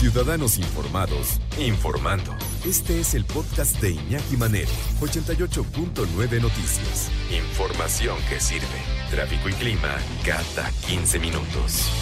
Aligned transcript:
Ciudadanos 0.00 0.56
Informados, 0.56 1.42
informando. 1.58 2.34
Este 2.64 3.00
es 3.00 3.12
el 3.12 3.26
podcast 3.26 3.78
de 3.82 3.90
Iñaki 3.90 4.38
Manero, 4.38 4.70
88.9 4.98 6.40
Noticias. 6.40 7.10
Información 7.30 8.16
que 8.30 8.40
sirve. 8.40 8.64
Tráfico 9.10 9.50
y 9.50 9.52
clima 9.52 9.98
cada 10.24 10.70
15 10.88 11.18
minutos. 11.18 11.92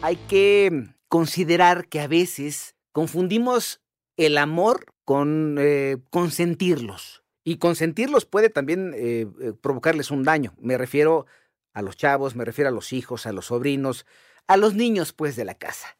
Hay 0.00 0.16
que 0.26 0.94
considerar 1.10 1.88
que 1.88 2.00
a 2.00 2.08
veces 2.08 2.76
confundimos 2.92 3.82
el 4.16 4.38
amor 4.38 4.86
con 5.04 5.58
eh, 5.60 5.98
consentirlos. 6.08 7.24
Y 7.44 7.58
consentirlos 7.58 8.24
puede 8.24 8.48
también 8.48 8.94
eh, 8.96 9.26
eh, 9.42 9.52
provocarles 9.60 10.10
un 10.10 10.22
daño. 10.22 10.54
Me 10.58 10.78
refiero 10.78 11.26
a 11.74 11.82
los 11.82 11.98
chavos, 11.98 12.34
me 12.36 12.46
refiero 12.46 12.70
a 12.70 12.72
los 12.72 12.94
hijos, 12.94 13.26
a 13.26 13.32
los 13.32 13.48
sobrinos, 13.48 14.06
a 14.46 14.56
los 14.56 14.72
niños 14.72 15.12
pues 15.12 15.36
de 15.36 15.44
la 15.44 15.56
casa. 15.56 15.98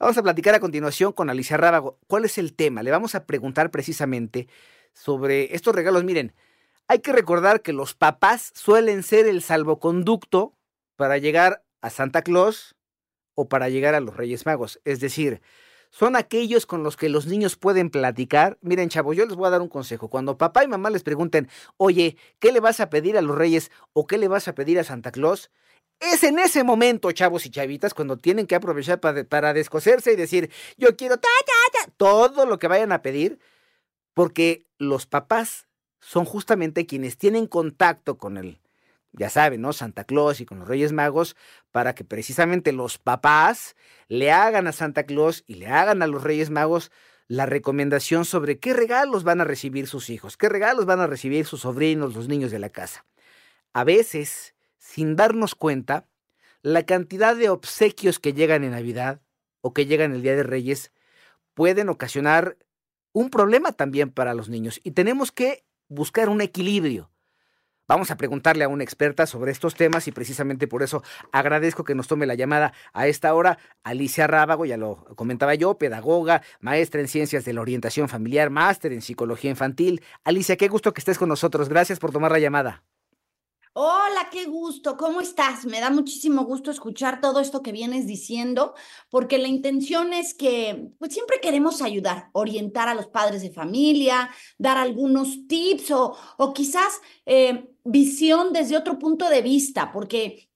Vamos 0.00 0.16
a 0.16 0.22
platicar 0.22 0.54
a 0.54 0.60
continuación 0.60 1.12
con 1.12 1.28
Alicia 1.28 1.58
Rábago. 1.58 1.98
¿Cuál 2.06 2.24
es 2.24 2.38
el 2.38 2.54
tema? 2.54 2.82
Le 2.82 2.90
vamos 2.90 3.14
a 3.14 3.26
preguntar 3.26 3.70
precisamente 3.70 4.48
sobre 4.94 5.54
estos 5.54 5.74
regalos. 5.74 6.04
Miren, 6.04 6.32
hay 6.88 7.00
que 7.00 7.12
recordar 7.12 7.60
que 7.60 7.74
los 7.74 7.94
papás 7.94 8.50
suelen 8.54 9.02
ser 9.02 9.26
el 9.26 9.42
salvoconducto 9.42 10.54
para 10.96 11.18
llegar 11.18 11.64
a 11.82 11.90
Santa 11.90 12.22
Claus 12.22 12.76
o 13.34 13.50
para 13.50 13.68
llegar 13.68 13.94
a 13.94 14.00
los 14.00 14.16
Reyes 14.16 14.46
Magos. 14.46 14.80
Es 14.86 15.00
decir, 15.00 15.42
son 15.90 16.16
aquellos 16.16 16.64
con 16.64 16.82
los 16.82 16.96
que 16.96 17.10
los 17.10 17.26
niños 17.26 17.56
pueden 17.56 17.90
platicar. 17.90 18.56
Miren, 18.62 18.88
chavos, 18.88 19.18
yo 19.18 19.26
les 19.26 19.36
voy 19.36 19.48
a 19.48 19.50
dar 19.50 19.60
un 19.60 19.68
consejo. 19.68 20.08
Cuando 20.08 20.38
papá 20.38 20.64
y 20.64 20.68
mamá 20.68 20.88
les 20.88 21.02
pregunten, 21.02 21.50
oye, 21.76 22.16
¿qué 22.38 22.52
le 22.52 22.60
vas 22.60 22.80
a 22.80 22.88
pedir 22.88 23.18
a 23.18 23.20
los 23.20 23.36
reyes 23.36 23.70
o 23.92 24.06
qué 24.06 24.16
le 24.16 24.28
vas 24.28 24.48
a 24.48 24.54
pedir 24.54 24.78
a 24.78 24.84
Santa 24.84 25.12
Claus? 25.12 25.50
Es 26.00 26.24
en 26.24 26.38
ese 26.38 26.64
momento, 26.64 27.12
chavos 27.12 27.44
y 27.44 27.50
chavitas, 27.50 27.92
cuando 27.92 28.16
tienen 28.16 28.46
que 28.46 28.54
aprovechar 28.54 29.00
para, 29.00 29.22
para 29.24 29.52
descoserse 29.52 30.12
y 30.12 30.16
decir, 30.16 30.50
yo 30.78 30.96
quiero 30.96 31.20
todo 31.96 32.46
lo 32.46 32.58
que 32.58 32.68
vayan 32.68 32.92
a 32.92 33.02
pedir, 33.02 33.38
porque 34.14 34.66
los 34.78 35.06
papás 35.06 35.68
son 36.00 36.24
justamente 36.24 36.86
quienes 36.86 37.18
tienen 37.18 37.46
contacto 37.46 38.16
con 38.16 38.38
el, 38.38 38.60
ya 39.12 39.28
saben, 39.28 39.60
¿no? 39.60 39.74
Santa 39.74 40.04
Claus 40.04 40.40
y 40.40 40.46
con 40.46 40.60
los 40.60 40.68
Reyes 40.68 40.92
Magos, 40.92 41.36
para 41.70 41.94
que 41.94 42.04
precisamente 42.04 42.72
los 42.72 42.96
papás 42.96 43.76
le 44.08 44.32
hagan 44.32 44.66
a 44.66 44.72
Santa 44.72 45.04
Claus 45.04 45.44
y 45.46 45.56
le 45.56 45.66
hagan 45.66 46.02
a 46.02 46.06
los 46.06 46.22
Reyes 46.22 46.48
Magos 46.48 46.90
la 47.28 47.46
recomendación 47.46 48.24
sobre 48.24 48.58
qué 48.58 48.72
regalos 48.72 49.22
van 49.22 49.40
a 49.40 49.44
recibir 49.44 49.86
sus 49.86 50.10
hijos, 50.10 50.36
qué 50.36 50.48
regalos 50.48 50.86
van 50.86 51.00
a 51.00 51.06
recibir 51.06 51.46
sus 51.46 51.60
sobrinos, 51.60 52.14
los 52.14 52.26
niños 52.26 52.50
de 52.50 52.58
la 52.58 52.70
casa. 52.70 53.04
A 53.72 53.84
veces, 53.84 54.54
sin 54.80 55.14
darnos 55.14 55.54
cuenta, 55.54 56.08
la 56.62 56.84
cantidad 56.84 57.36
de 57.36 57.50
obsequios 57.50 58.18
que 58.18 58.32
llegan 58.32 58.64
en 58.64 58.72
Navidad 58.72 59.20
o 59.60 59.72
que 59.72 59.86
llegan 59.86 60.12
el 60.12 60.22
Día 60.22 60.34
de 60.34 60.42
Reyes 60.42 60.90
pueden 61.54 61.88
ocasionar 61.90 62.56
un 63.12 63.30
problema 63.30 63.72
también 63.72 64.10
para 64.10 64.34
los 64.34 64.48
niños 64.48 64.80
y 64.82 64.92
tenemos 64.92 65.30
que 65.30 65.64
buscar 65.88 66.28
un 66.28 66.40
equilibrio. 66.40 67.10
Vamos 67.86 68.10
a 68.12 68.16
preguntarle 68.16 68.64
a 68.64 68.68
una 68.68 68.84
experta 68.84 69.26
sobre 69.26 69.50
estos 69.50 69.74
temas 69.74 70.06
y 70.06 70.12
precisamente 70.12 70.68
por 70.68 70.82
eso 70.82 71.02
agradezco 71.32 71.82
que 71.84 71.96
nos 71.96 72.06
tome 72.06 72.24
la 72.24 72.36
llamada 72.36 72.72
a 72.92 73.08
esta 73.08 73.34
hora. 73.34 73.58
Alicia 73.82 74.28
Rábago, 74.28 74.64
ya 74.64 74.76
lo 74.76 75.04
comentaba 75.16 75.56
yo, 75.56 75.76
pedagoga, 75.76 76.40
maestra 76.60 77.00
en 77.00 77.08
ciencias 77.08 77.44
de 77.44 77.52
la 77.52 77.60
orientación 77.60 78.08
familiar, 78.08 78.48
máster 78.48 78.92
en 78.92 79.02
psicología 79.02 79.50
infantil. 79.50 80.02
Alicia, 80.24 80.56
qué 80.56 80.68
gusto 80.68 80.94
que 80.94 81.00
estés 81.00 81.18
con 81.18 81.28
nosotros. 81.28 81.68
Gracias 81.68 81.98
por 81.98 82.12
tomar 82.12 82.30
la 82.30 82.38
llamada. 82.38 82.84
Hola, 83.72 84.28
qué 84.32 84.46
gusto, 84.46 84.96
¿cómo 84.96 85.20
estás? 85.20 85.64
Me 85.64 85.80
da 85.80 85.90
muchísimo 85.90 86.44
gusto 86.44 86.72
escuchar 86.72 87.20
todo 87.20 87.38
esto 87.40 87.62
que 87.62 87.70
vienes 87.70 88.04
diciendo, 88.06 88.74
porque 89.10 89.38
la 89.38 89.46
intención 89.46 90.12
es 90.12 90.34
que, 90.34 90.90
pues 90.98 91.14
siempre 91.14 91.40
queremos 91.40 91.80
ayudar, 91.80 92.30
orientar 92.32 92.88
a 92.88 92.94
los 92.94 93.06
padres 93.06 93.42
de 93.42 93.52
familia, 93.52 94.28
dar 94.58 94.76
algunos 94.76 95.46
tips 95.46 95.92
o, 95.92 96.16
o 96.36 96.52
quizás 96.52 97.00
eh, 97.26 97.70
visión 97.84 98.52
desde 98.52 98.76
otro 98.76 98.98
punto 98.98 99.28
de 99.28 99.40
vista, 99.40 99.92
porque 99.92 100.50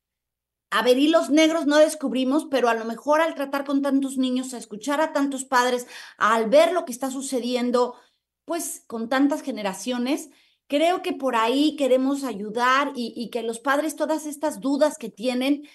a 0.70 0.82
ver, 0.82 0.98
hilos 0.98 1.30
negros 1.30 1.66
no 1.66 1.76
descubrimos, 1.78 2.46
pero 2.50 2.68
a 2.68 2.74
lo 2.74 2.84
mejor 2.84 3.20
al 3.20 3.34
tratar 3.36 3.64
con 3.64 3.80
tantos 3.80 4.18
niños, 4.18 4.54
a 4.54 4.58
escuchar 4.58 5.00
a 5.00 5.12
tantos 5.12 5.44
padres, 5.44 5.86
al 6.18 6.48
ver 6.50 6.72
lo 6.72 6.84
que 6.84 6.92
está 6.92 7.10
sucediendo, 7.10 7.94
pues 8.44 8.82
con 8.88 9.08
tantas 9.08 9.42
generaciones, 9.42 10.30
creo 10.66 11.02
que 11.02 11.12
por 11.12 11.36
ahí 11.36 11.76
queremos 11.76 12.24
ayudar 12.24 12.92
y, 12.94 13.30
que 13.30 13.42
los 13.42 13.60
padres 13.60 13.96
todas 13.96 14.26
estas 14.26 14.60
dudas 14.60 14.98
que 14.98 15.10
tienen, 15.10 15.68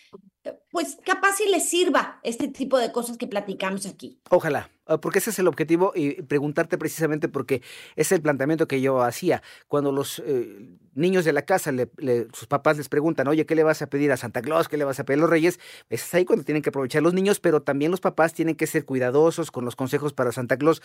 eh, 0.43 0.59
pues 0.71 0.97
capaz 1.03 1.37
si 1.37 1.49
les 1.49 1.69
sirva 1.69 2.19
este 2.23 2.47
tipo 2.47 2.77
de 2.77 2.91
cosas 2.91 3.17
que 3.17 3.27
platicamos 3.27 3.85
aquí. 3.85 4.19
Ojalá, 4.29 4.69
porque 4.97 5.19
ese 5.19 5.29
es 5.29 5.39
el 5.39 5.47
objetivo 5.47 5.91
y 5.95 6.21
preguntarte 6.23 6.77
precisamente 6.77 7.29
porque 7.29 7.61
es 7.95 8.11
el 8.11 8.21
planteamiento 8.21 8.67
que 8.67 8.81
yo 8.81 9.01
hacía. 9.01 9.43
Cuando 9.67 9.91
los 9.91 10.21
eh, 10.25 10.77
niños 10.95 11.25
de 11.25 11.33
la 11.33 11.43
casa, 11.43 11.71
sus 12.33 12.47
papás 12.47 12.77
les 12.77 12.89
preguntan, 12.89 13.27
oye, 13.27 13.45
¿qué 13.45 13.55
le 13.55 13.63
vas 13.63 13.81
a 13.81 13.87
pedir 13.87 14.11
a 14.11 14.17
Santa 14.17 14.41
Claus? 14.41 14.67
¿Qué 14.67 14.77
le 14.77 14.83
vas 14.83 14.99
a 14.99 15.05
pedir 15.05 15.19
a 15.19 15.21
los 15.21 15.29
reyes? 15.29 15.59
Es 15.89 16.13
ahí 16.13 16.25
cuando 16.25 16.43
tienen 16.43 16.61
que 16.61 16.69
aprovechar 16.69 17.03
los 17.03 17.13
niños, 17.13 17.39
pero 17.39 17.61
también 17.61 17.91
los 17.91 18.01
papás 18.01 18.33
tienen 18.33 18.55
que 18.55 18.67
ser 18.67 18.85
cuidadosos 18.85 19.51
con 19.51 19.65
los 19.65 19.75
consejos 19.75 20.13
para 20.13 20.31
Santa 20.31 20.57
Claus. 20.57 20.81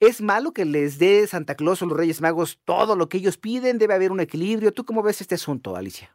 ¿Es 0.00 0.20
malo 0.20 0.52
que 0.52 0.64
les 0.64 0.98
dé 0.98 1.26
Santa 1.26 1.54
Claus 1.54 1.82
o 1.82 1.86
los 1.86 1.96
Reyes 1.96 2.20
Magos 2.20 2.58
todo 2.64 2.96
lo 2.96 3.08
que 3.08 3.18
ellos 3.18 3.36
piden? 3.36 3.78
¿Debe 3.78 3.94
haber 3.94 4.12
un 4.12 4.20
equilibrio? 4.20 4.72
¿Tú 4.72 4.84
cómo 4.84 5.02
ves 5.02 5.20
este 5.20 5.34
asunto, 5.34 5.76
Alicia? 5.76 6.14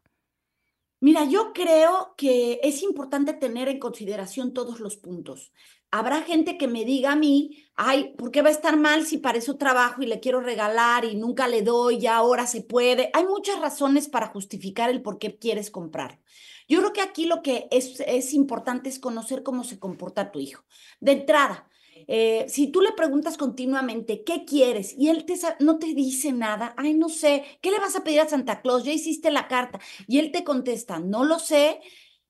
Mira, 1.03 1.25
yo 1.25 1.51
creo 1.53 2.13
que 2.15 2.61
es 2.63 2.81
importante 2.81 3.33
tener 3.33 3.67
en 3.67 3.77
consideración 3.77 4.53
todos 4.53 4.79
los 4.79 4.95
puntos. 4.95 5.51
Habrá 5.95 6.23
gente 6.23 6.57
que 6.57 6.67
me 6.67 6.85
diga 6.85 7.11
a 7.11 7.15
mí, 7.15 7.65
ay, 7.75 8.15
¿por 8.17 8.31
qué 8.31 8.41
va 8.41 8.49
a 8.49 8.51
estar 8.51 8.77
mal 8.77 9.05
si 9.05 9.19
para 9.19 9.37
eso 9.37 9.57
trabajo 9.57 10.01
y 10.01 10.07
le 10.07 10.19
quiero 10.19 10.41
regalar 10.41 11.05
y 11.05 11.13
nunca 11.13 11.47
le 11.47 11.61
doy 11.61 11.99
y 12.01 12.07
ahora 12.07 12.47
se 12.47 12.61
puede? 12.61 13.11
Hay 13.13 13.25
muchas 13.25 13.59
razones 13.59 14.09
para 14.09 14.25
justificar 14.25 14.89
el 14.89 15.03
por 15.03 15.19
qué 15.19 15.37
quieres 15.37 15.69
comprar. 15.69 16.19
Yo 16.67 16.79
creo 16.79 16.93
que 16.93 17.01
aquí 17.01 17.27
lo 17.27 17.43
que 17.43 17.67
es, 17.69 17.99
es 18.07 18.33
importante 18.33 18.89
es 18.89 18.97
conocer 18.97 19.43
cómo 19.43 19.63
se 19.63 19.77
comporta 19.77 20.31
tu 20.31 20.39
hijo. 20.39 20.63
De 20.99 21.11
entrada, 21.11 21.69
eh, 22.07 22.45
si 22.49 22.67
tú 22.67 22.81
le 22.81 22.93
preguntas 22.93 23.37
continuamente, 23.37 24.23
¿qué 24.23 24.45
quieres? 24.45 24.95
Y 24.97 25.09
él 25.09 25.25
te, 25.25 25.35
no 25.59 25.77
te 25.77 25.93
dice 25.93 26.31
nada, 26.31 26.73
ay, 26.75 26.95
no 26.95 27.07
sé, 27.07 27.43
¿qué 27.61 27.69
le 27.69 27.77
vas 27.77 27.95
a 27.95 28.03
pedir 28.03 28.21
a 28.21 28.27
Santa 28.27 28.61
Claus? 28.61 28.83
Ya 28.83 28.93
hiciste 28.93 29.29
la 29.29 29.47
carta. 29.47 29.79
Y 30.07 30.17
él 30.17 30.31
te 30.31 30.43
contesta, 30.43 30.97
no 30.99 31.23
lo 31.23 31.37
sé. 31.37 31.81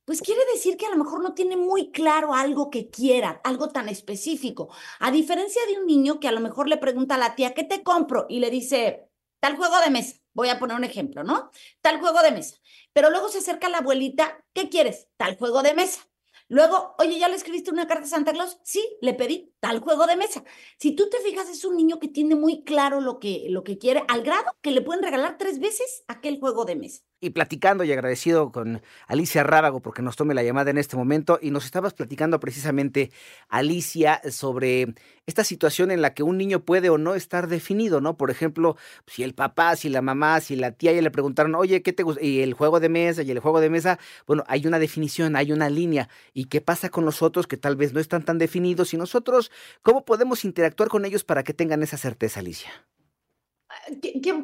Pues 0.06 0.22
quiere 0.22 0.42
decir 0.52 0.76
que 0.76 0.86
a 0.86 0.90
lo 0.90 0.98
mejor 0.98 1.24
no 1.24 1.34
tiene 1.34 1.56
muy 1.56 1.92
claro 1.92 2.34
algo 2.34 2.70
que 2.70 2.90
quiera, 2.90 3.40
algo 3.46 3.70
tan 3.70 3.88
específico. 3.88 4.70
A 5.00 5.12
diferencia 5.12 5.62
de 5.68 5.80
un 5.80 5.86
niño 5.88 6.20
que 6.20 6.28
a 6.28 6.34
lo 6.34 6.42
mejor 6.42 6.68
le 6.68 6.78
pregunta 6.78 7.16
a 7.16 7.18
la 7.18 7.36
tía, 7.36 7.54
¿qué 7.54 7.64
te 7.64 7.84
compro? 7.84 8.26
Y 8.28 8.40
le 8.40 8.50
dice, 8.50 9.10
tal 9.40 9.56
juego 9.56 9.80
de 9.80 9.92
mesa. 9.92 10.18
Voy 10.34 10.50
a 10.50 10.60
poner 10.60 10.76
un 10.76 10.84
ejemplo, 10.84 11.24
¿no? 11.24 11.52
Tal 11.82 12.00
juego 12.00 12.22
de 12.22 12.32
mesa. 12.32 12.58
Pero 12.92 13.12
luego 13.12 13.30
se 13.30 13.38
acerca 13.38 13.70
la 13.70 13.78
abuelita, 13.78 14.44
¿qué 14.54 14.68
quieres? 14.68 15.08
Tal 15.16 15.38
juego 15.38 15.64
de 15.64 15.74
mesa. 15.74 16.02
Luego, 16.50 16.96
oye, 17.00 17.18
¿ya 17.18 17.30
le 17.30 17.36
escribiste 17.36 17.72
una 17.72 17.88
carta 17.88 18.04
a 18.04 18.08
Santa 18.08 18.34
Claus? 18.34 18.60
Sí, 18.64 18.98
le 19.02 19.14
pedí 19.14 19.53
tal 19.64 19.80
juego 19.80 20.06
de 20.08 20.18
mesa. 20.18 20.44
Si 20.78 20.92
tú 20.92 21.08
te 21.10 21.20
fijas, 21.20 21.48
es 21.48 21.64
un 21.64 21.78
niño 21.78 21.98
que 21.98 22.10
tiene 22.10 22.36
muy 22.36 22.66
claro 22.66 23.00
lo 23.00 23.18
que, 23.18 23.46
lo 23.50 23.64
que 23.64 23.78
quiere, 23.78 24.04
al 24.10 24.22
grado 24.22 24.58
que 24.62 24.72
le 24.72 24.82
pueden 24.82 25.02
regalar 25.02 25.38
tres 25.38 25.58
veces 25.62 26.04
aquel 26.10 26.38
juego 26.38 26.66
de 26.66 26.76
mesa 26.76 27.04
y 27.24 27.30
platicando 27.30 27.86
y 27.86 27.92
agradecido 27.94 28.52
con 28.52 28.82
Alicia 29.08 29.44
Rábago 29.44 29.80
porque 29.80 30.02
nos 30.02 30.18
tome 30.18 30.34
la 30.34 30.44
llamada 30.44 30.72
en 30.72 30.78
este 30.78 30.98
momento 30.98 31.40
y 31.42 31.52
nos 31.52 31.64
estabas 31.64 31.94
platicando 31.94 32.38
precisamente, 32.42 33.12
Alicia, 33.48 34.22
sobre 34.30 34.94
esta 35.26 35.46
situación 35.46 35.90
en 35.92 36.02
la 36.02 36.14
que 36.14 36.22
un 36.22 36.38
niño 36.38 36.66
puede 36.66 36.90
o 36.90 36.98
no 36.98 37.16
estar 37.16 37.48
definido, 37.48 38.02
¿no? 38.02 38.18
Por 38.18 38.30
ejemplo, 38.30 38.76
si 39.08 39.24
el 39.24 39.34
papá, 39.34 39.78
si 39.78 39.88
la 39.88 40.02
mamá, 40.02 40.42
si 40.42 40.58
la 40.58 40.74
tía 40.74 40.92
ya 40.92 41.02
le 41.02 41.12
preguntaron, 41.12 41.56
oye, 41.56 41.82
¿qué 41.82 41.94
te 41.94 42.04
gusta? 42.04 42.22
Y 42.22 42.42
el 42.42 42.56
juego 42.56 42.82
de 42.82 42.90
mesa 42.90 43.24
y 43.24 43.32
el 43.32 43.40
juego 43.40 43.62
de 43.62 43.70
mesa, 43.70 44.00
bueno, 44.28 44.44
hay 44.48 44.68
una 44.68 44.80
definición, 44.80 45.38
hay 45.38 45.54
una 45.54 45.70
línea. 45.70 46.10
¿Y 46.34 46.46
qué 46.46 46.60
pasa 46.60 46.90
con 46.90 47.06
los 47.06 47.22
otros 47.22 47.48
que 47.48 47.56
tal 47.56 47.78
vez 47.78 47.94
no 47.94 48.02
están 48.02 48.26
tan 48.26 48.38
definidos? 48.38 48.94
Y 48.94 48.98
nosotros, 48.98 49.50
¿cómo 49.82 50.06
podemos 50.06 50.46
interactuar 50.46 50.90
con 50.90 51.06
ellos 51.06 51.24
para 51.24 51.44
que 51.44 51.54
tengan 51.54 51.84
esa 51.84 51.98
certeza, 51.98 52.40
Alicia? 52.40 52.72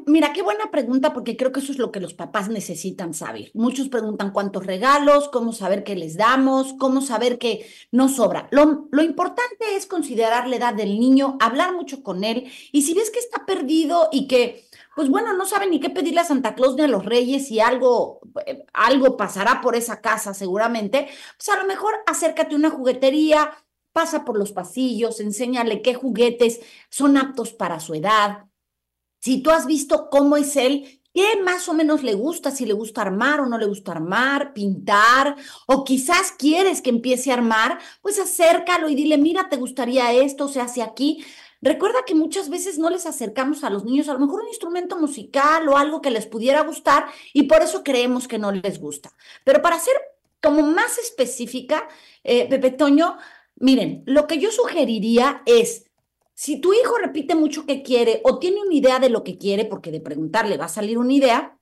mira, 0.06 0.34
qué 0.34 0.42
buena 0.42 0.72
pregunta, 0.72 1.14
porque 1.14 1.38
creo 1.38 1.52
que 1.52 1.60
eso 1.60 1.72
es 1.72 1.78
lo 1.78 1.92
que 1.92 2.00
los 2.00 2.14
papás 2.14 2.50
necesitan 2.50 3.14
saber. 3.14 3.52
Muchos 3.54 3.90
preguntan 3.90 4.32
cuántos 4.32 4.66
regalos, 4.66 5.30
cómo 5.30 5.54
saber 5.54 5.84
qué 5.84 5.96
les 5.96 6.18
damos, 6.18 6.74
cómo 6.74 7.02
saber 7.02 7.38
que 7.38 7.66
no 7.92 8.10
sobra. 8.10 8.48
Lo, 8.52 8.88
lo 8.92 9.04
importante 9.04 9.76
es 9.76 9.86
considerar 9.86 10.48
la 10.48 10.58
edad 10.58 10.74
del 10.74 11.00
niño, 11.00 11.38
hablar 11.40 11.74
mucho 11.74 12.04
con 12.04 12.24
él, 12.24 12.52
y 12.72 12.82
si 12.84 12.94
ves 12.94 13.12
que 13.12 13.20
está 13.20 13.46
perdido 13.46 14.10
y 14.12 14.28
que, 14.28 14.66
pues 14.96 15.10
bueno, 15.10 15.34
no 15.34 15.46
sabe 15.46 15.68
ni 15.68 15.80
qué 15.80 15.90
pedirle 15.90 16.22
a 16.22 16.26
Santa 16.26 16.56
Claus 16.56 16.76
ni 16.76 16.82
a 16.84 16.88
los 16.88 17.06
Reyes 17.06 17.50
y 17.52 17.60
algo, 17.60 18.22
eh, 18.46 18.66
algo 18.74 19.18
pasará 19.18 19.62
por 19.62 19.76
esa 19.76 20.02
casa 20.02 20.34
seguramente, 20.34 21.08
pues 21.38 21.50
a 21.50 21.62
lo 21.62 21.68
mejor 21.68 21.94
acércate 22.06 22.56
a 22.56 22.58
una 22.58 22.70
juguetería, 22.70 23.52
pasa 23.92 24.26
por 24.26 24.38
los 24.38 24.52
pasillos, 24.52 25.20
enséñale 25.20 25.82
qué 25.82 25.94
juguetes 25.94 26.60
son 26.90 27.18
aptos 27.18 27.54
para 27.54 27.80
su 27.80 27.94
edad 27.94 28.50
si 29.20 29.42
tú 29.42 29.52
has 29.52 29.66
visto 29.66 30.10
cómo 30.10 30.38
es 30.38 30.56
él, 30.56 31.02
qué 31.14 31.42
más 31.44 31.68
o 31.68 31.74
menos 31.74 32.04
le 32.04 32.14
gusta, 32.14 32.52
si 32.52 32.66
le 32.66 32.74
gusta 32.74 33.02
armar 33.02 33.42
o 33.42 33.46
no 33.46 33.58
le 33.58 33.66
gusta 33.66 33.92
armar, 33.92 34.54
pintar, 34.54 35.36
o 35.68 35.84
quizás 35.84 36.32
quieres 36.38 36.82
que 36.82 36.90
empiece 36.90 37.32
a 37.32 37.36
armar, 37.36 37.80
pues 38.02 38.20
acércalo 38.20 38.88
y 38.90 38.96
dile, 38.96 39.18
mira, 39.18 39.50
¿te 39.50 39.58
gustaría 39.58 40.12
esto? 40.14 40.48
Se 40.48 40.62
hace 40.62 40.82
aquí. 40.82 41.24
Recuerda 41.62 42.06
que 42.08 42.16
muchas 42.16 42.50
veces 42.50 42.80
no 42.80 42.90
les 42.90 43.06
acercamos 43.06 43.66
a 43.66 43.70
los 43.70 43.84
niños 43.84 44.08
a 44.08 44.14
lo 44.14 44.20
mejor 44.20 44.42
un 44.42 44.48
instrumento 44.48 44.98
musical 44.98 45.68
o 45.68 45.76
algo 45.76 46.02
que 46.02 46.10
les 46.10 46.26
pudiera 46.26 46.62
gustar 46.62 47.08
y 47.34 47.44
por 47.44 47.62
eso 47.62 47.84
creemos 47.84 48.30
que 48.30 48.40
no 48.40 48.54
les 48.54 48.80
gusta. 48.80 49.12
Pero 49.44 49.62
para 49.62 49.78
ser 49.78 49.96
como 50.42 50.62
más 50.62 50.98
específica, 51.00 51.86
eh, 52.24 52.48
Pepe 52.48 52.72
Toño, 52.72 53.18
miren, 53.60 54.04
lo 54.06 54.28
que 54.28 54.40
yo 54.40 54.52
sugeriría 54.52 55.44
es, 55.46 55.86
si 56.34 56.60
tu 56.60 56.74
hijo 56.74 56.98
repite 56.98 57.36
mucho 57.36 57.66
que 57.66 57.84
quiere 57.84 58.22
o 58.24 58.40
tiene 58.40 58.62
una 58.62 58.74
idea 58.74 59.00
de 59.00 59.10
lo 59.10 59.24
que 59.24 59.38
quiere, 59.38 59.66
porque 59.66 59.92
de 59.92 60.02
preguntarle 60.02 60.58
va 60.58 60.66
a 60.66 60.70
salir 60.70 60.98
una 60.98 61.14
idea, 61.14 61.60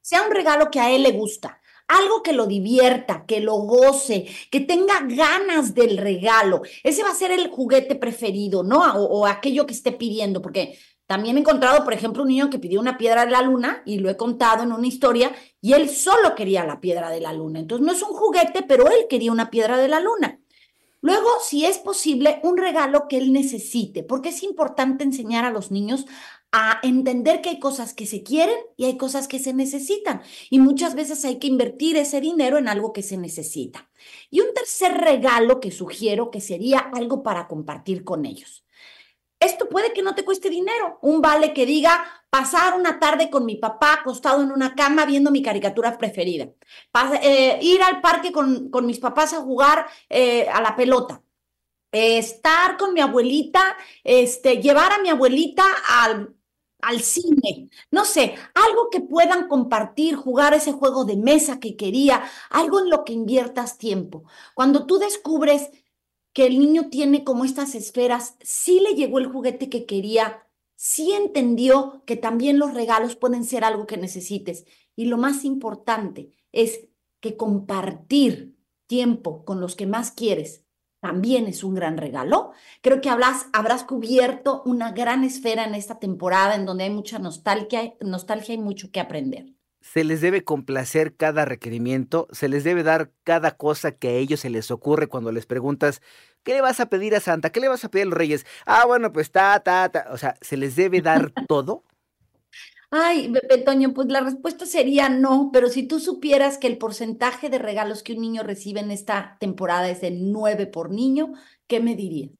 sea 0.00 0.22
un 0.22 0.32
regalo 0.32 0.70
que 0.70 0.80
a 0.80 0.90
él 0.90 1.02
le 1.04 1.12
gusta 1.12 1.62
algo 1.92 2.22
que 2.22 2.32
lo 2.32 2.46
divierta, 2.46 3.24
que 3.26 3.40
lo 3.40 3.54
goce, 3.54 4.26
que 4.50 4.60
tenga 4.60 5.00
ganas 5.02 5.74
del 5.74 5.98
regalo. 5.98 6.62
Ese 6.82 7.02
va 7.02 7.10
a 7.10 7.14
ser 7.14 7.30
el 7.30 7.50
juguete 7.50 7.94
preferido, 7.94 8.62
¿no? 8.62 8.80
O, 8.94 9.26
aquello 9.26 9.66
que 9.66 9.74
esté 9.74 9.92
pidiendo, 9.92 10.40
porque 10.42 10.78
también 11.06 11.36
he 11.36 11.40
encontrado, 11.40 11.84
por 11.84 11.92
ejemplo, 11.92 12.22
un 12.22 12.28
niño 12.28 12.50
que 12.50 12.58
pidió 12.58 12.80
una 12.80 12.96
piedra 12.96 13.26
de 13.26 13.32
la 13.32 13.42
luna 13.42 13.82
y 13.84 13.98
lo 13.98 14.08
he 14.08 14.16
contado 14.16 14.62
en 14.62 14.72
una 14.72 14.86
historia 14.86 15.32
y 15.60 15.74
él 15.74 15.90
solo 15.90 16.34
quería 16.34 16.64
la 16.64 16.80
piedra 16.80 17.10
de 17.10 17.20
la 17.20 17.32
luna. 17.32 17.58
Entonces 17.58 17.86
no 17.86 17.92
es 17.92 18.02
un 18.02 18.14
juguete, 18.14 18.62
pero 18.62 18.86
él 18.88 19.06
quería 19.10 19.32
una 19.32 19.50
piedra 19.50 19.76
de 19.76 19.88
la 19.88 20.00
luna. 20.00 20.40
Luego, 21.02 21.28
si 21.44 21.66
es 21.66 21.78
posible, 21.78 22.38
un 22.44 22.56
regalo 22.56 23.08
que 23.08 23.18
él 23.18 23.32
necesite, 23.32 24.04
porque 24.04 24.28
es 24.28 24.44
importante 24.44 25.02
enseñar 25.02 25.44
a 25.44 25.50
los 25.50 25.72
niños 25.72 26.06
a 26.52 26.78
entender 26.82 27.40
que 27.40 27.48
hay 27.48 27.58
cosas 27.58 27.92
que 27.92 28.06
se 28.06 28.22
quieren 28.22 28.56
y 28.76 28.84
hay 28.84 28.96
cosas 28.96 29.26
que 29.26 29.40
se 29.40 29.52
necesitan. 29.52 30.22
Y 30.48 30.60
muchas 30.60 30.94
veces 30.94 31.24
hay 31.24 31.40
que 31.40 31.48
invertir 31.48 31.96
ese 31.96 32.20
dinero 32.20 32.56
en 32.56 32.68
algo 32.68 32.92
que 32.92 33.02
se 33.02 33.16
necesita. 33.16 33.90
Y 34.30 34.42
un 34.42 34.54
tercer 34.54 34.92
regalo 34.92 35.58
que 35.58 35.72
sugiero 35.72 36.30
que 36.30 36.40
sería 36.40 36.78
algo 36.78 37.22
para 37.24 37.48
compartir 37.48 38.04
con 38.04 38.24
ellos. 38.24 38.64
Esto 39.40 39.68
puede 39.68 39.92
que 39.92 40.02
no 40.02 40.14
te 40.14 40.24
cueste 40.24 40.50
dinero. 40.50 41.00
Un 41.02 41.20
vale 41.20 41.52
que 41.52 41.66
diga 41.66 42.21
pasar 42.32 42.74
una 42.74 42.98
tarde 42.98 43.28
con 43.30 43.44
mi 43.44 43.56
papá 43.56 43.94
acostado 44.00 44.42
en 44.42 44.52
una 44.52 44.74
cama 44.74 45.04
viendo 45.04 45.30
mi 45.30 45.42
caricatura 45.42 45.98
preferida. 45.98 46.48
Eh, 47.22 47.58
ir 47.62 47.82
al 47.82 48.00
parque 48.00 48.32
con, 48.32 48.70
con, 48.70 48.86
mis 48.86 48.98
papás 48.98 49.34
a 49.34 49.42
jugar 49.42 49.86
eh, 50.08 50.48
a 50.48 50.60
la 50.62 50.74
pelota 50.76 51.22
estar 51.92 52.78
con 52.78 52.94
mi 52.94 53.00
abuelita, 53.00 53.76
este, 54.02 54.62
llevar 54.62 54.92
a 54.92 54.98
mi 55.02 55.10
abuelita 55.10 55.64
al 56.00 56.34
al 56.82 57.00
cine, 57.00 57.70
no 57.90 58.04
sé, 58.04 58.34
algo 58.54 58.90
que 58.90 59.00
puedan 59.00 59.48
compartir, 59.48 60.16
jugar 60.16 60.52
ese 60.52 60.72
juego 60.72 61.04
de 61.04 61.16
mesa 61.16 61.60
que 61.60 61.76
quería, 61.76 62.24
algo 62.50 62.80
en 62.80 62.90
lo 62.90 63.04
que 63.04 63.12
inviertas 63.12 63.78
tiempo. 63.78 64.24
Cuando 64.54 64.84
tú 64.84 64.98
descubres 64.98 65.70
que 66.32 66.46
el 66.46 66.58
niño 66.58 66.88
tiene 66.90 67.24
como 67.24 67.44
estas 67.44 67.74
esferas, 67.76 68.36
sí 68.42 68.80
le 68.80 68.94
llegó 68.94 69.20
el 69.20 69.26
juguete 69.26 69.68
que 69.68 69.86
quería, 69.86 70.44
sí 70.76 71.12
entendió 71.12 72.02
que 72.06 72.16
también 72.16 72.58
los 72.58 72.74
regalos 72.74 73.16
pueden 73.16 73.44
ser 73.44 73.64
algo 73.64 73.86
que 73.86 73.96
necesites. 73.96 74.64
Y 74.96 75.06
lo 75.06 75.18
más 75.18 75.44
importante 75.44 76.32
es 76.52 76.88
que 77.20 77.36
compartir 77.36 78.56
tiempo 78.86 79.44
con 79.44 79.60
los 79.60 79.76
que 79.76 79.86
más 79.86 80.10
quieres 80.10 80.62
también 81.02 81.48
es 81.48 81.64
un 81.64 81.74
gran 81.74 81.96
regalo. 81.98 82.52
Creo 82.80 83.00
que 83.00 83.10
habrás, 83.10 83.48
habrás 83.52 83.82
cubierto 83.82 84.62
una 84.64 84.92
gran 84.92 85.24
esfera 85.24 85.64
en 85.64 85.74
esta 85.74 85.98
temporada 85.98 86.54
en 86.54 86.64
donde 86.64 86.84
hay 86.84 86.90
mucha 86.90 87.18
nostalgia, 87.18 87.94
nostalgia 88.00 88.54
y 88.54 88.58
mucho 88.58 88.92
que 88.92 89.00
aprender. 89.00 89.46
Se 89.80 90.04
les 90.04 90.20
debe 90.20 90.44
complacer 90.44 91.16
cada 91.16 91.44
requerimiento, 91.44 92.28
se 92.30 92.48
les 92.48 92.62
debe 92.62 92.84
dar 92.84 93.10
cada 93.24 93.56
cosa 93.56 93.90
que 93.90 94.08
a 94.10 94.12
ellos 94.12 94.38
se 94.38 94.50
les 94.50 94.70
ocurre 94.70 95.08
cuando 95.08 95.32
les 95.32 95.44
preguntas, 95.44 96.00
¿qué 96.42 96.54
le 96.54 96.60
vas 96.60 96.80
a 96.80 96.86
pedir 96.86 97.14
a 97.14 97.20
Santa? 97.20 97.50
¿Qué 97.50 97.60
le 97.60 97.68
vas 97.68 97.84
a 97.84 97.90
pedir 97.90 98.06
a 98.06 98.10
los 98.10 98.18
reyes? 98.18 98.46
Ah, 98.66 98.84
bueno, 98.86 99.12
pues 99.12 99.30
ta, 99.30 99.60
ta, 99.60 99.88
ta. 99.88 100.08
O 100.10 100.18
sea, 100.18 100.36
¿se 100.40 100.56
les 100.56 100.76
debe 100.76 101.00
dar 101.00 101.32
todo? 101.48 101.84
Ay, 102.94 103.32
Pepe 103.32 103.58
Toño, 103.58 103.94
pues 103.94 104.08
la 104.08 104.20
respuesta 104.20 104.66
sería 104.66 105.08
no, 105.08 105.48
pero 105.50 105.68
si 105.70 105.84
tú 105.84 105.98
supieras 105.98 106.58
que 106.58 106.66
el 106.66 106.76
porcentaje 106.76 107.48
de 107.48 107.58
regalos 107.58 108.02
que 108.02 108.12
un 108.12 108.20
niño 108.20 108.42
recibe 108.42 108.80
en 108.80 108.90
esta 108.90 109.38
temporada 109.40 109.88
es 109.88 110.02
de 110.02 110.10
nueve 110.10 110.66
por 110.66 110.90
niño, 110.90 111.32
¿qué 111.66 111.80
me 111.80 111.96
dirías? 111.96 112.32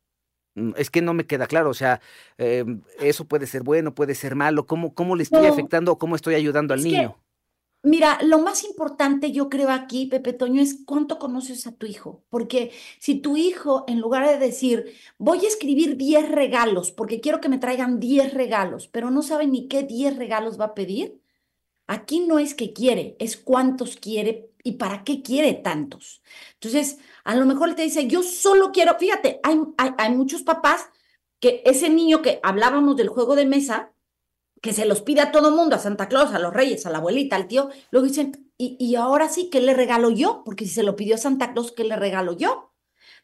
Mm, 0.55 0.73
es 0.77 0.91
que 0.91 1.01
no 1.01 1.15
me 1.15 1.27
queda 1.27 1.47
claro, 1.47 1.71
o 1.71 1.75
sea, 1.75 2.03
em, 2.37 2.83
eso 3.01 3.25
puede 3.25 3.47
ser 3.47 3.63
bueno, 3.63 3.95
puede 3.95 4.15
ser 4.15 4.35
malo, 4.35 4.67
¿cómo, 4.67 4.95
cómo 4.95 5.17
le 5.17 5.23
estoy 5.23 5.47
afectando 5.47 5.93
o 5.93 5.99
cómo 5.99 6.17
estoy 6.17 6.35
ayudando 6.35 6.75
al 6.75 6.83
niño? 6.83 7.17
Mira, 7.85 8.21
lo 8.23 8.39
más 8.39 8.63
importante 8.63 9.33
yo 9.33 9.49
creo 9.49 9.71
aquí, 9.71 10.07
Pepe 10.07 10.33
Toño, 10.33 10.63
es 10.63 10.85
cuánto 10.87 11.19
conoces 11.19 11.67
a 11.67 11.73
tu 11.73 11.87
hijo. 11.87 12.25
Porque 12.31 12.71
si 13.01 13.17
tu 13.17 13.37
hijo, 13.37 13.85
en 13.89 13.99
lugar 14.01 14.29
de 14.29 14.39
decir, 14.39 14.95
voy 15.19 15.45
a 15.45 15.49
escribir 15.49 15.97
10 15.97 16.31
regalos 16.31 16.93
porque 16.93 17.21
quiero 17.21 17.41
que 17.41 17.49
me 17.49 17.59
traigan 17.59 17.99
10 17.99 18.35
regalos, 18.35 18.87
pero 18.87 19.11
no 19.11 19.23
sabe 19.23 19.49
ni 19.49 19.67
qué 19.67 19.83
10 19.83 20.17
regalos 20.17 20.61
va 20.61 20.67
a 20.67 20.75
pedir, 20.75 21.21
aquí 21.89 22.21
no 22.21 22.39
es 22.39 22.55
que 22.55 22.73
quiere, 22.73 23.17
es 23.21 23.37
cuántos 23.37 23.97
quiere 23.97 24.51
y 24.65 24.73
para 24.73 25.05
qué 25.05 25.23
quiere 25.23 25.55
tantos. 25.55 26.23
Entonces, 26.55 26.99
a 27.25 27.35
lo 27.37 27.47
mejor 27.47 27.75
te 27.75 27.83
dice, 27.83 28.07
yo 28.07 28.23
solo 28.23 28.73
quiero, 28.73 28.97
fíjate, 28.99 29.41
hay, 29.43 29.59
hay 29.77 30.15
muchos 30.15 30.43
papás 30.45 30.89
que 31.41 31.63
ese 31.67 31.91
niño 31.91 32.23
que 32.23 32.41
hablábamos 32.45 32.97
del 32.97 33.09
juego 33.09 33.35
de 33.37 33.47
mesa, 33.47 33.93
que 34.63 34.73
se 34.73 34.87
los 34.87 35.03
pide 35.03 35.21
a 35.21 35.33
todo 35.33 35.51
mundo, 35.51 35.77
a 35.77 35.81
Santa 35.81 36.09
Claus, 36.09 36.33
a 36.33 36.39
los 36.39 36.55
reyes, 36.55 36.87
a 36.87 36.91
la 36.91 36.99
abuelita, 36.99 37.37
al 37.37 37.49
tío, 37.49 37.69
luego 37.91 38.07
dicen, 38.07 38.51
y, 38.57 38.77
y 38.81 38.95
ahora 38.97 39.29
sí, 39.29 39.51
¿qué 39.51 39.61
le 39.61 39.75
regalo 39.75 40.11
yo? 40.11 40.43
Porque 40.45 40.65
si 40.65 40.71
se 40.73 40.85
lo 40.85 40.97
pidió 40.97 41.19
Santa 41.19 41.53
Claus, 41.53 41.73
¿qué 41.73 41.85
le 41.85 41.97
regalo 41.97 42.33
yo? 42.35 42.73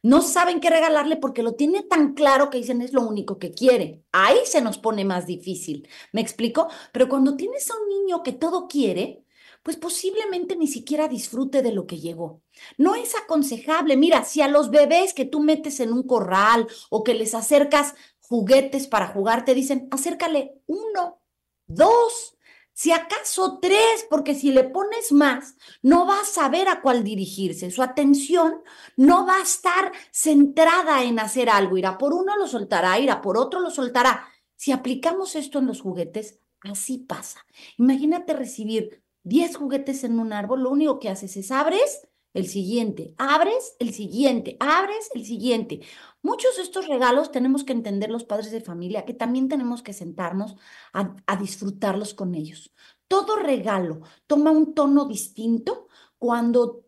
No 0.02 0.22
saben 0.22 0.60
qué 0.60 0.70
regalarle 0.70 1.16
porque 1.16 1.42
lo 1.42 1.54
tiene 1.54 1.82
tan 1.82 2.14
claro 2.14 2.50
que 2.50 2.58
dicen 2.58 2.82
es 2.82 2.92
lo 2.92 3.02
único 3.02 3.38
que 3.38 3.52
quiere. 3.52 4.04
Ahí 4.12 4.38
se 4.44 4.60
nos 4.60 4.78
pone 4.78 5.04
más 5.04 5.26
difícil. 5.26 5.88
¿Me 6.12 6.20
explico? 6.20 6.68
Pero 6.92 7.08
cuando 7.08 7.36
tienes 7.36 7.68
a 7.70 7.74
un 7.76 7.88
niño 7.88 8.22
que 8.22 8.32
todo 8.32 8.68
quiere, 8.68 9.24
pues 9.64 9.76
posiblemente 9.76 10.56
ni 10.56 10.68
siquiera 10.68 11.08
disfrute 11.08 11.62
de 11.62 11.72
lo 11.72 11.86
que 11.86 11.98
llegó. 11.98 12.42
No 12.76 12.94
es 12.94 13.16
aconsejable. 13.16 13.96
Mira, 13.96 14.24
si 14.24 14.40
a 14.40 14.48
los 14.48 14.70
bebés 14.70 15.14
que 15.14 15.24
tú 15.24 15.40
metes 15.40 15.80
en 15.80 15.92
un 15.92 16.04
corral 16.04 16.68
o 16.90 17.02
que 17.02 17.14
les 17.14 17.34
acercas 17.34 17.94
juguetes 18.20 18.86
para 18.86 19.08
jugar, 19.08 19.44
te 19.44 19.54
dicen, 19.54 19.88
acércale 19.90 20.60
uno, 20.66 21.20
dos, 21.68 22.36
si 22.72 22.92
acaso 22.92 23.58
tres, 23.60 24.06
porque 24.08 24.34
si 24.34 24.52
le 24.52 24.64
pones 24.64 25.12
más, 25.12 25.56
no 25.82 26.06
va 26.06 26.20
a 26.20 26.24
saber 26.24 26.68
a 26.68 26.80
cuál 26.80 27.02
dirigirse. 27.02 27.70
Su 27.70 27.82
atención 27.82 28.62
no 28.96 29.26
va 29.26 29.36
a 29.36 29.42
estar 29.42 29.92
centrada 30.12 31.02
en 31.02 31.18
hacer 31.18 31.50
algo. 31.50 31.76
Irá 31.76 31.98
por 31.98 32.14
uno, 32.14 32.36
lo 32.36 32.46
soltará, 32.46 32.98
irá 32.98 33.20
por 33.20 33.36
otro, 33.36 33.60
lo 33.60 33.70
soltará. 33.70 34.28
Si 34.56 34.72
aplicamos 34.72 35.34
esto 35.36 35.58
en 35.58 35.66
los 35.66 35.80
juguetes, 35.80 36.40
así 36.60 36.98
pasa. 36.98 37.44
Imagínate 37.78 38.32
recibir 38.32 39.02
10 39.24 39.56
juguetes 39.56 40.04
en 40.04 40.18
un 40.18 40.32
árbol, 40.32 40.62
lo 40.62 40.70
único 40.70 40.98
que 40.98 41.08
haces 41.08 41.36
es 41.36 41.50
abres 41.50 42.08
el 42.34 42.46
siguiente, 42.46 43.14
abres 43.18 43.74
el 43.78 43.92
siguiente, 43.92 44.56
abres 44.60 45.10
el 45.14 45.24
siguiente. 45.24 45.80
Muchos 46.28 46.56
de 46.56 46.62
estos 46.62 46.88
regalos 46.88 47.32
tenemos 47.32 47.64
que 47.64 47.72
entender 47.72 48.10
los 48.10 48.24
padres 48.24 48.50
de 48.50 48.60
familia, 48.60 49.06
que 49.06 49.14
también 49.14 49.48
tenemos 49.48 49.82
que 49.82 49.94
sentarnos 49.94 50.56
a, 50.92 51.16
a 51.26 51.36
disfrutarlos 51.36 52.12
con 52.12 52.34
ellos. 52.34 52.70
Todo 53.08 53.36
regalo 53.36 54.02
toma 54.26 54.50
un 54.50 54.74
tono 54.74 55.06
distinto 55.06 55.88
cuando 56.18 56.84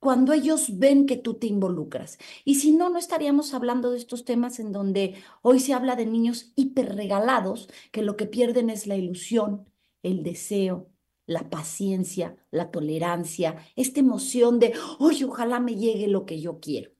cuando 0.00 0.34
ellos 0.34 0.78
ven 0.78 1.06
que 1.06 1.16
tú 1.16 1.32
te 1.32 1.46
involucras. 1.46 2.18
Y 2.44 2.56
si 2.56 2.72
no, 2.72 2.90
no 2.90 2.98
estaríamos 2.98 3.54
hablando 3.54 3.90
de 3.90 3.96
estos 3.96 4.26
temas 4.26 4.60
en 4.60 4.70
donde 4.70 5.14
hoy 5.40 5.60
se 5.60 5.72
habla 5.72 5.96
de 5.96 6.04
niños 6.04 6.52
hiperregalados, 6.54 7.70
que 7.90 8.02
lo 8.02 8.18
que 8.18 8.26
pierden 8.26 8.68
es 8.68 8.86
la 8.86 8.96
ilusión, 8.96 9.66
el 10.02 10.22
deseo, 10.22 10.90
la 11.24 11.48
paciencia, 11.48 12.36
la 12.50 12.70
tolerancia, 12.70 13.56
esta 13.76 14.00
emoción 14.00 14.58
de, 14.58 14.74
oye, 14.98 15.24
ojalá 15.24 15.58
me 15.58 15.74
llegue 15.74 16.06
lo 16.06 16.26
que 16.26 16.38
yo 16.38 16.60
quiero. 16.60 16.93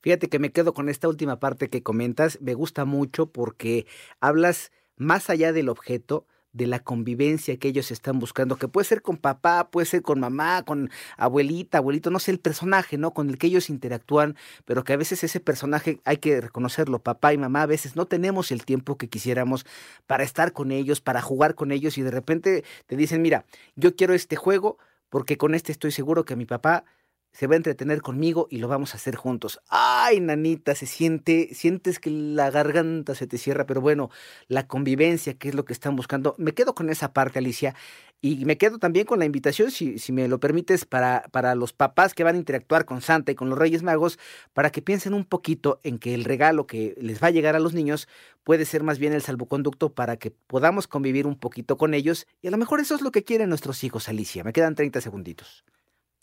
Fíjate 0.00 0.28
que 0.28 0.38
me 0.38 0.50
quedo 0.50 0.72
con 0.72 0.88
esta 0.88 1.08
última 1.08 1.38
parte 1.40 1.68
que 1.68 1.82
comentas, 1.82 2.38
me 2.40 2.54
gusta 2.54 2.84
mucho 2.84 3.26
porque 3.26 3.86
hablas 4.20 4.72
más 4.96 5.30
allá 5.30 5.52
del 5.52 5.68
objeto, 5.68 6.26
de 6.52 6.66
la 6.66 6.80
convivencia 6.80 7.56
que 7.58 7.68
ellos 7.68 7.90
están 7.90 8.18
buscando, 8.18 8.56
que 8.56 8.66
puede 8.66 8.84
ser 8.84 9.02
con 9.02 9.16
papá, 9.18 9.70
puede 9.70 9.86
ser 9.86 10.02
con 10.02 10.18
mamá, 10.18 10.64
con 10.64 10.90
abuelita, 11.16 11.78
abuelito, 11.78 12.10
no 12.10 12.18
sé, 12.18 12.32
el 12.32 12.40
personaje, 12.40 12.98
¿no? 12.98 13.12
Con 13.12 13.30
el 13.30 13.38
que 13.38 13.46
ellos 13.46 13.70
interactúan, 13.70 14.36
pero 14.64 14.82
que 14.82 14.92
a 14.92 14.96
veces 14.96 15.22
ese 15.22 15.38
personaje 15.38 16.00
hay 16.04 16.16
que 16.16 16.40
reconocerlo, 16.40 16.98
papá 16.98 17.32
y 17.32 17.38
mamá, 17.38 17.62
a 17.62 17.66
veces 17.66 17.94
no 17.94 18.06
tenemos 18.06 18.50
el 18.50 18.64
tiempo 18.64 18.96
que 18.96 19.08
quisiéramos 19.08 19.64
para 20.06 20.24
estar 20.24 20.52
con 20.52 20.72
ellos, 20.72 21.00
para 21.00 21.22
jugar 21.22 21.54
con 21.54 21.70
ellos 21.70 21.98
y 21.98 22.02
de 22.02 22.10
repente 22.10 22.64
te 22.86 22.96
dicen, 22.96 23.22
mira, 23.22 23.44
yo 23.76 23.94
quiero 23.94 24.14
este 24.14 24.36
juego 24.36 24.78
porque 25.08 25.36
con 25.36 25.54
este 25.54 25.72
estoy 25.72 25.92
seguro 25.92 26.24
que 26.24 26.36
mi 26.36 26.46
papá 26.46 26.84
se 27.32 27.46
va 27.46 27.54
a 27.54 27.56
entretener 27.56 28.02
conmigo 28.02 28.48
y 28.50 28.58
lo 28.58 28.68
vamos 28.68 28.94
a 28.94 28.96
hacer 28.96 29.16
juntos. 29.16 29.60
Ay, 29.68 30.20
nanita, 30.20 30.74
se 30.74 30.86
siente, 30.86 31.50
sientes 31.54 31.98
que 31.98 32.10
la 32.10 32.50
garganta 32.50 33.14
se 33.14 33.26
te 33.26 33.38
cierra, 33.38 33.66
pero 33.66 33.80
bueno, 33.80 34.10
la 34.48 34.66
convivencia, 34.66 35.34
que 35.34 35.48
es 35.48 35.54
lo 35.54 35.64
que 35.64 35.72
están 35.72 35.96
buscando. 35.96 36.34
Me 36.38 36.52
quedo 36.52 36.74
con 36.74 36.90
esa 36.90 37.12
parte, 37.12 37.38
Alicia, 37.38 37.74
y 38.22 38.44
me 38.44 38.58
quedo 38.58 38.78
también 38.78 39.06
con 39.06 39.18
la 39.18 39.24
invitación, 39.24 39.70
si, 39.70 39.98
si 39.98 40.12
me 40.12 40.28
lo 40.28 40.40
permites, 40.40 40.84
para, 40.84 41.22
para 41.30 41.54
los 41.54 41.72
papás 41.72 42.12
que 42.12 42.24
van 42.24 42.34
a 42.34 42.38
interactuar 42.38 42.84
con 42.84 43.00
Santa 43.00 43.32
y 43.32 43.34
con 43.34 43.48
los 43.48 43.58
Reyes 43.58 43.82
Magos, 43.82 44.18
para 44.52 44.70
que 44.70 44.82
piensen 44.82 45.14
un 45.14 45.24
poquito 45.24 45.80
en 45.84 45.98
que 45.98 46.14
el 46.14 46.24
regalo 46.24 46.66
que 46.66 46.94
les 47.00 47.22
va 47.22 47.28
a 47.28 47.30
llegar 47.30 47.56
a 47.56 47.60
los 47.60 47.72
niños 47.72 48.08
puede 48.44 48.66
ser 48.66 48.82
más 48.82 48.98
bien 48.98 49.14
el 49.14 49.22
salvoconducto 49.22 49.94
para 49.94 50.16
que 50.18 50.30
podamos 50.30 50.86
convivir 50.86 51.26
un 51.26 51.38
poquito 51.38 51.78
con 51.78 51.94
ellos, 51.94 52.26
y 52.42 52.48
a 52.48 52.50
lo 52.50 52.58
mejor 52.58 52.80
eso 52.80 52.94
es 52.94 53.00
lo 53.00 53.12
que 53.12 53.24
quieren 53.24 53.48
nuestros 53.48 53.82
hijos, 53.84 54.08
Alicia. 54.08 54.44
Me 54.44 54.52
quedan 54.52 54.74
30 54.74 55.00
segunditos. 55.00 55.64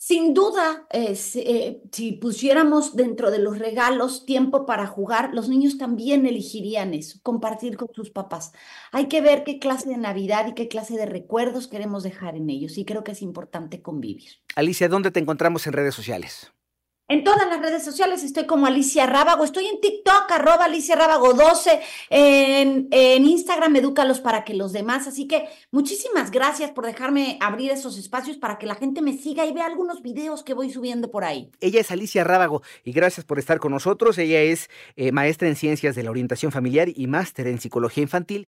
Sin 0.00 0.32
duda, 0.32 0.86
eh, 0.92 1.16
si, 1.16 2.12
pusiéramos 2.12 2.94
dentro 2.94 3.32
de 3.32 3.40
los 3.40 3.58
regalos 3.58 4.24
tiempo 4.24 4.64
para 4.64 4.86
jugar, 4.86 5.34
los 5.34 5.48
niños 5.48 5.76
también 5.76 6.24
elegirían 6.24 6.94
eso, 6.94 7.18
compartir 7.24 7.76
con 7.76 7.88
sus 7.92 8.10
papás. 8.10 8.52
Hay 8.92 9.08
que 9.08 9.20
ver 9.20 9.42
qué 9.42 9.58
clase 9.58 9.88
de 9.88 9.96
Navidad 9.96 10.46
y 10.46 10.54
qué 10.54 10.68
clase 10.68 10.94
de 10.94 11.04
recuerdos 11.04 11.66
queremos 11.66 12.04
dejar 12.04 12.36
en 12.36 12.48
ellos 12.48 12.78
y 12.78 12.84
creo 12.84 13.02
que 13.02 13.10
es 13.10 13.22
importante 13.22 13.82
convivir. 13.82 14.30
Alicia, 14.54 14.88
¿dónde 14.88 15.10
te 15.10 15.18
encontramos 15.18 15.66
en 15.66 15.72
redes 15.72 15.96
sociales? 15.96 16.52
En 17.10 17.24
todas 17.24 17.48
las 17.48 17.62
redes 17.62 17.82
sociales 17.82 18.22
estoy 18.22 18.44
como 18.44 18.66
Alicia 18.66 19.06
Rábago, 19.06 19.42
estoy 19.42 19.64
en 19.64 19.80
TikTok, 19.80 20.30
arroba 20.30 20.66
Alicia 20.66 20.94
Rábago 20.94 21.32
12, 21.32 21.80
en, 22.10 22.86
en 22.90 23.24
Instagram 23.24 23.74
Edúcalos 23.76 24.20
para 24.20 24.44
que 24.44 24.52
los 24.52 24.74
demás, 24.74 25.06
así 25.06 25.26
que 25.26 25.48
muchísimas 25.70 26.30
gracias 26.30 26.70
por 26.70 26.84
dejarme 26.84 27.38
abrir 27.40 27.70
esos 27.70 27.96
espacios 27.96 28.36
para 28.36 28.58
que 28.58 28.66
la 28.66 28.74
gente 28.74 29.00
me 29.00 29.16
siga 29.16 29.46
y 29.46 29.54
vea 29.54 29.64
algunos 29.64 30.02
videos 30.02 30.42
que 30.42 30.52
voy 30.52 30.70
subiendo 30.70 31.10
por 31.10 31.24
ahí. 31.24 31.50
Ella 31.60 31.80
es 31.80 31.90
Alicia 31.90 32.24
Rábago 32.24 32.60
y 32.84 32.92
gracias 32.92 33.24
por 33.24 33.38
estar 33.38 33.58
con 33.58 33.72
nosotros, 33.72 34.18
ella 34.18 34.42
es 34.42 34.68
eh, 34.96 35.10
maestra 35.10 35.48
en 35.48 35.56
Ciencias 35.56 35.96
de 35.96 36.02
la 36.02 36.10
Orientación 36.10 36.52
Familiar 36.52 36.88
y 36.94 37.06
máster 37.06 37.46
en 37.46 37.58
Psicología 37.58 38.02
Infantil. 38.02 38.46